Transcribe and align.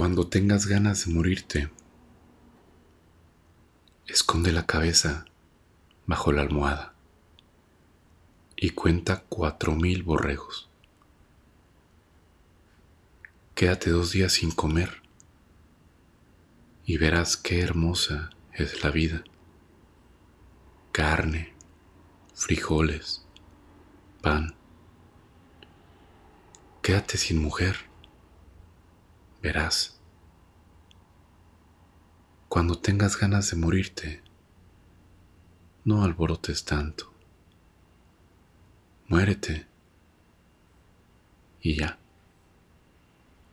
Cuando 0.00 0.26
tengas 0.26 0.64
ganas 0.64 1.04
de 1.04 1.12
morirte, 1.12 1.70
esconde 4.06 4.50
la 4.50 4.64
cabeza 4.64 5.26
bajo 6.06 6.32
la 6.32 6.40
almohada 6.40 6.94
y 8.56 8.70
cuenta 8.70 9.24
cuatro 9.28 9.76
mil 9.76 10.02
borregos. 10.02 10.70
Quédate 13.54 13.90
dos 13.90 14.12
días 14.12 14.32
sin 14.32 14.52
comer 14.52 15.02
y 16.86 16.96
verás 16.96 17.36
qué 17.36 17.60
hermosa 17.60 18.30
es 18.54 18.82
la 18.82 18.90
vida. 18.90 19.22
Carne, 20.92 21.52
frijoles, 22.32 23.26
pan. 24.22 24.54
Quédate 26.80 27.18
sin 27.18 27.42
mujer. 27.42 27.89
Verás. 29.42 29.98
Cuando 32.48 32.78
tengas 32.78 33.18
ganas 33.18 33.50
de 33.50 33.56
morirte, 33.56 34.22
no 35.84 36.02
alborotes 36.04 36.64
tanto. 36.64 37.12
Muérete. 39.08 39.66
Y 41.62 41.76
ya. 41.76 41.98